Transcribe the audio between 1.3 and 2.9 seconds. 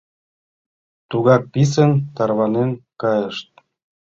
писын тарванен